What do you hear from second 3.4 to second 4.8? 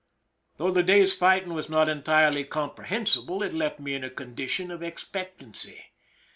it left me in a condition